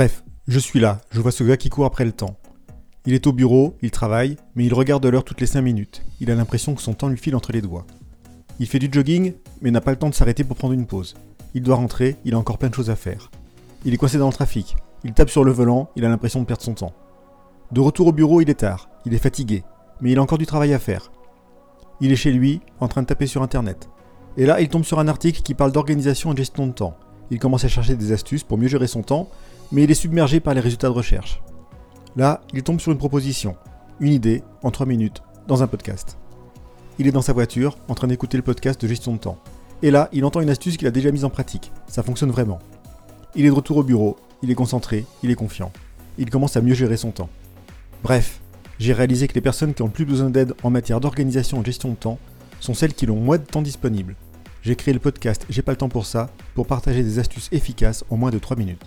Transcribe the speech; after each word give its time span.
Bref, 0.00 0.24
je 0.48 0.58
suis 0.58 0.80
là, 0.80 1.02
je 1.10 1.20
vois 1.20 1.30
ce 1.30 1.44
gars 1.44 1.58
qui 1.58 1.68
court 1.68 1.84
après 1.84 2.06
le 2.06 2.12
temps. 2.12 2.38
Il 3.04 3.12
est 3.12 3.26
au 3.26 3.34
bureau, 3.34 3.76
il 3.82 3.90
travaille, 3.90 4.38
mais 4.54 4.64
il 4.64 4.72
regarde 4.72 5.04
l'heure 5.04 5.24
toutes 5.24 5.42
les 5.42 5.46
5 5.46 5.60
minutes. 5.60 6.02
Il 6.22 6.30
a 6.30 6.34
l'impression 6.34 6.74
que 6.74 6.80
son 6.80 6.94
temps 6.94 7.08
lui 7.08 7.18
file 7.18 7.36
entre 7.36 7.52
les 7.52 7.60
doigts. 7.60 7.84
Il 8.60 8.66
fait 8.66 8.78
du 8.78 8.88
jogging, 8.90 9.34
mais 9.60 9.70
n'a 9.70 9.82
pas 9.82 9.90
le 9.90 9.98
temps 9.98 10.08
de 10.08 10.14
s'arrêter 10.14 10.42
pour 10.42 10.56
prendre 10.56 10.72
une 10.72 10.86
pause. 10.86 11.16
Il 11.52 11.62
doit 11.62 11.76
rentrer, 11.76 12.16
il 12.24 12.32
a 12.32 12.38
encore 12.38 12.56
plein 12.56 12.70
de 12.70 12.74
choses 12.74 12.88
à 12.88 12.96
faire. 12.96 13.30
Il 13.84 13.92
est 13.92 13.98
coincé 13.98 14.16
dans 14.16 14.28
le 14.28 14.32
trafic. 14.32 14.74
Il 15.04 15.12
tape 15.12 15.28
sur 15.28 15.44
le 15.44 15.52
volant, 15.52 15.90
il 15.96 16.04
a 16.06 16.08
l'impression 16.08 16.40
de 16.40 16.46
perdre 16.46 16.62
son 16.62 16.72
temps. 16.72 16.94
De 17.70 17.80
retour 17.80 18.06
au 18.06 18.12
bureau, 18.12 18.40
il 18.40 18.48
est 18.48 18.60
tard, 18.60 18.88
il 19.04 19.12
est 19.12 19.18
fatigué, 19.18 19.64
mais 20.00 20.12
il 20.12 20.18
a 20.18 20.22
encore 20.22 20.38
du 20.38 20.46
travail 20.46 20.72
à 20.72 20.78
faire. 20.78 21.12
Il 22.00 22.10
est 22.10 22.16
chez 22.16 22.32
lui, 22.32 22.62
en 22.80 22.88
train 22.88 23.02
de 23.02 23.06
taper 23.06 23.26
sur 23.26 23.42
internet. 23.42 23.90
Et 24.38 24.46
là, 24.46 24.62
il 24.62 24.70
tombe 24.70 24.84
sur 24.84 24.98
un 24.98 25.08
article 25.08 25.42
qui 25.42 25.52
parle 25.52 25.72
d'organisation 25.72 26.30
et 26.30 26.34
de 26.34 26.38
gestion 26.38 26.66
de 26.66 26.72
temps. 26.72 26.96
Il 27.30 27.38
commence 27.38 27.66
à 27.66 27.68
chercher 27.68 27.96
des 27.96 28.12
astuces 28.12 28.44
pour 28.44 28.56
mieux 28.56 28.68
gérer 28.68 28.86
son 28.86 29.02
temps, 29.02 29.28
mais 29.72 29.84
il 29.84 29.90
est 29.90 29.94
submergé 29.94 30.40
par 30.40 30.54
les 30.54 30.60
résultats 30.60 30.88
de 30.88 30.94
recherche. 30.94 31.42
Là, 32.16 32.42
il 32.52 32.62
tombe 32.62 32.80
sur 32.80 32.92
une 32.92 32.98
proposition, 32.98 33.56
une 34.00 34.12
idée, 34.12 34.42
en 34.62 34.70
3 34.70 34.86
minutes, 34.86 35.22
dans 35.46 35.62
un 35.62 35.66
podcast. 35.66 36.18
Il 36.98 37.06
est 37.06 37.12
dans 37.12 37.22
sa 37.22 37.32
voiture, 37.32 37.78
en 37.88 37.94
train 37.94 38.08
d'écouter 38.08 38.36
le 38.36 38.42
podcast 38.42 38.80
de 38.80 38.88
gestion 38.88 39.12
de 39.12 39.18
temps. 39.18 39.38
Et 39.82 39.90
là, 39.90 40.08
il 40.12 40.24
entend 40.24 40.40
une 40.40 40.50
astuce 40.50 40.76
qu'il 40.76 40.88
a 40.88 40.90
déjà 40.90 41.10
mise 41.10 41.24
en 41.24 41.30
pratique. 41.30 41.72
Ça 41.86 42.02
fonctionne 42.02 42.30
vraiment. 42.30 42.58
Il 43.34 43.44
est 43.44 43.48
de 43.48 43.54
retour 43.54 43.78
au 43.78 43.82
bureau, 43.82 44.16
il 44.42 44.50
est 44.50 44.54
concentré, 44.54 45.06
il 45.22 45.30
est 45.30 45.36
confiant. 45.36 45.72
Il 46.18 46.30
commence 46.30 46.56
à 46.56 46.60
mieux 46.60 46.74
gérer 46.74 46.96
son 46.96 47.12
temps. 47.12 47.30
Bref, 48.02 48.40
j'ai 48.78 48.92
réalisé 48.92 49.28
que 49.28 49.34
les 49.34 49.40
personnes 49.40 49.72
qui 49.72 49.82
ont 49.82 49.86
le 49.86 49.92
plus 49.92 50.04
besoin 50.04 50.30
d'aide 50.30 50.54
en 50.62 50.70
matière 50.70 51.00
d'organisation 51.00 51.60
et 51.60 51.64
gestion 51.64 51.90
de 51.90 51.94
temps 51.94 52.18
sont 52.60 52.74
celles 52.74 52.94
qui 52.94 53.08
ont 53.08 53.16
moins 53.16 53.38
de 53.38 53.44
temps 53.44 53.62
disponible. 53.62 54.16
J'ai 54.62 54.76
créé 54.76 54.92
le 54.92 55.00
podcast 55.00 55.46
J'ai 55.48 55.62
pas 55.62 55.72
le 55.72 55.78
temps 55.78 55.88
pour 55.88 56.04
ça 56.04 56.28
pour 56.54 56.66
partager 56.66 57.02
des 57.02 57.18
astuces 57.18 57.48
efficaces 57.52 58.04
en 58.10 58.16
moins 58.16 58.30
de 58.30 58.38
3 58.38 58.56
minutes. 58.56 58.84